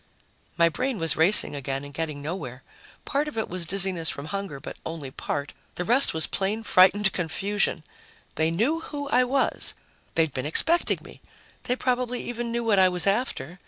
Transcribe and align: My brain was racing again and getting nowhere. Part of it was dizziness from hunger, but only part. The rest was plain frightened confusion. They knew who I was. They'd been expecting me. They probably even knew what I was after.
My 0.57 0.67
brain 0.67 0.97
was 0.97 1.15
racing 1.15 1.55
again 1.55 1.83
and 1.85 1.93
getting 1.93 2.23
nowhere. 2.23 2.63
Part 3.05 3.27
of 3.27 3.37
it 3.37 3.47
was 3.47 3.67
dizziness 3.67 4.09
from 4.09 4.25
hunger, 4.33 4.59
but 4.59 4.77
only 4.83 5.11
part. 5.11 5.53
The 5.75 5.85
rest 5.85 6.11
was 6.11 6.25
plain 6.25 6.63
frightened 6.63 7.13
confusion. 7.13 7.83
They 8.33 8.49
knew 8.49 8.79
who 8.79 9.09
I 9.09 9.23
was. 9.23 9.75
They'd 10.15 10.33
been 10.33 10.47
expecting 10.47 10.97
me. 11.03 11.21
They 11.65 11.75
probably 11.75 12.23
even 12.23 12.51
knew 12.51 12.63
what 12.63 12.79
I 12.79 12.89
was 12.89 13.05
after. 13.05 13.59